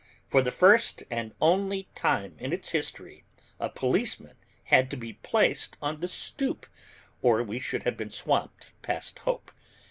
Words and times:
For 0.27 0.41
the 0.41 0.49
first 0.49 1.03
and 1.11 1.31
only 1.39 1.87
time 1.93 2.33
in 2.39 2.51
its 2.53 2.69
history 2.69 3.23
a 3.59 3.69
policeman 3.69 4.35
had 4.63 4.89
to 4.89 4.97
be 4.97 5.13
placed 5.13 5.77
on 5.79 5.99
the 5.99 6.07
stoop, 6.07 6.65
or 7.21 7.43
we 7.43 7.59
should 7.59 7.83
have 7.83 7.97
been 7.97 8.09
swamped 8.09 8.71
past 8.81 9.19
hope. 9.19 9.51